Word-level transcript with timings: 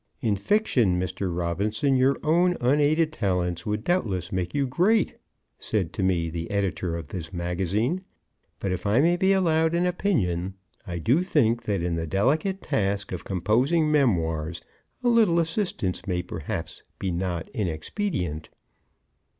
"In 0.19 0.35
fiction, 0.35 0.99
Mr. 0.99 1.29
Robinson, 1.37 1.95
your 1.95 2.17
own 2.23 2.57
unaided 2.59 3.13
talents 3.13 3.67
would 3.67 3.83
doubtless 3.83 4.31
make 4.31 4.51
you 4.51 4.65
great," 4.65 5.15
said 5.59 5.93
to 5.93 6.01
me 6.01 6.27
the 6.27 6.49
editor 6.49 6.95
of 6.97 7.09
this 7.09 7.31
Magazine; 7.31 8.01
"but 8.59 8.71
if 8.71 8.87
I 8.87 8.99
may 8.99 9.15
be 9.15 9.31
allowed 9.31 9.75
an 9.75 9.85
opinion, 9.85 10.55
I 10.87 10.97
do 10.97 11.21
think 11.21 11.61
that 11.65 11.83
in 11.83 11.93
the 11.97 12.07
delicate 12.07 12.63
task 12.63 13.11
of 13.11 13.25
composing 13.25 13.91
memoirs 13.91 14.63
a 15.03 15.07
little 15.07 15.39
assistance 15.39 16.07
may 16.07 16.23
perhaps 16.23 16.81
be 16.97 17.11
not 17.11 17.47
inexpedient." 17.53 18.49